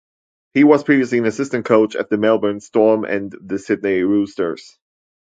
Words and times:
He 0.55 0.63
was 0.63 0.83
previously 0.83 1.19
an 1.19 1.25
assistant 1.27 1.63
coach 1.63 1.95
at 1.95 2.09
the 2.09 2.17
Melbourne 2.17 2.59
Storm 2.59 3.05
and 3.05 3.31
the 3.39 3.59
Sydney 3.59 4.01
Roosters. 4.01 4.79